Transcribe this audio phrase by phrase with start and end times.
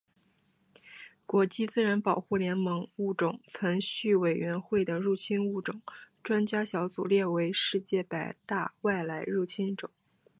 [1.27, 5.79] 国际自然保护联盟物种存续委员会的入侵物种
[6.23, 9.91] 专家小组列为世界百大外来入侵种。